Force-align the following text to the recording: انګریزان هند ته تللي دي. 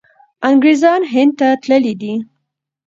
انګریزان 0.49 1.01
هند 1.13 1.31
ته 1.39 1.47
تللي 1.63 1.93
دي. 2.01 2.13